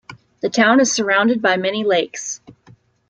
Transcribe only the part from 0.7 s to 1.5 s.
is surrounded